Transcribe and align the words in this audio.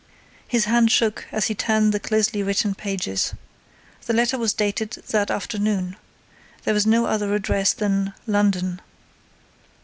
His 0.47 0.65
hand 0.65 0.89
shook 0.91 1.27
as 1.31 1.45
he 1.45 1.53
turned 1.53 1.93
the 1.93 1.99
closely 1.99 2.41
written 2.41 2.73
pages. 2.73 3.35
The 4.07 4.13
letter 4.15 4.35
was 4.35 4.51
dated 4.51 4.97
that 5.11 5.29
afternoon. 5.29 5.95
There 6.63 6.73
was 6.73 6.87
no 6.87 7.05
other 7.05 7.35
address 7.35 7.71
than 7.71 8.13
"London." 8.25 8.81